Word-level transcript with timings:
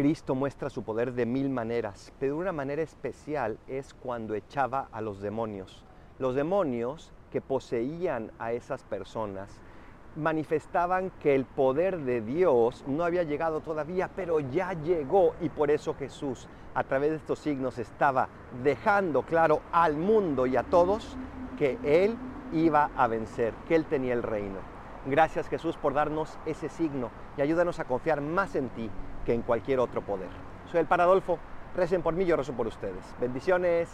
Cristo 0.00 0.34
muestra 0.34 0.70
su 0.70 0.82
poder 0.82 1.12
de 1.12 1.26
mil 1.26 1.50
maneras, 1.50 2.10
pero 2.18 2.38
una 2.38 2.52
manera 2.52 2.80
especial 2.80 3.58
es 3.68 3.92
cuando 3.92 4.34
echaba 4.34 4.88
a 4.92 5.02
los 5.02 5.20
demonios. 5.20 5.84
Los 6.18 6.34
demonios 6.34 7.12
que 7.30 7.42
poseían 7.42 8.32
a 8.38 8.52
esas 8.52 8.82
personas 8.82 9.60
manifestaban 10.16 11.10
que 11.20 11.34
el 11.34 11.44
poder 11.44 11.98
de 11.98 12.22
Dios 12.22 12.82
no 12.86 13.04
había 13.04 13.24
llegado 13.24 13.60
todavía, 13.60 14.08
pero 14.16 14.40
ya 14.40 14.72
llegó 14.72 15.34
y 15.42 15.50
por 15.50 15.70
eso 15.70 15.92
Jesús 15.92 16.48
a 16.72 16.82
través 16.84 17.10
de 17.10 17.16
estos 17.16 17.38
signos 17.38 17.76
estaba 17.76 18.30
dejando 18.64 19.20
claro 19.20 19.60
al 19.70 19.98
mundo 19.98 20.46
y 20.46 20.56
a 20.56 20.62
todos 20.62 21.18
que 21.58 21.78
Él 21.84 22.16
iba 22.54 22.88
a 22.96 23.06
vencer, 23.06 23.52
que 23.68 23.74
Él 23.74 23.84
tenía 23.84 24.14
el 24.14 24.22
reino. 24.22 24.60
Gracias 25.04 25.46
Jesús 25.48 25.76
por 25.76 25.92
darnos 25.92 26.38
ese 26.46 26.70
signo 26.70 27.10
y 27.36 27.42
ayúdanos 27.42 27.80
a 27.80 27.84
confiar 27.84 28.22
más 28.22 28.54
en 28.54 28.70
ti 28.70 28.90
que 29.24 29.34
en 29.34 29.42
cualquier 29.42 29.80
otro 29.80 30.02
poder. 30.02 30.28
Soy 30.70 30.80
el 30.80 30.86
Paradolfo, 30.86 31.38
recen 31.74 32.02
por 32.02 32.14
mí, 32.14 32.24
yo 32.24 32.36
rezo 32.36 32.52
por 32.52 32.66
ustedes. 32.66 33.04
Bendiciones. 33.20 33.88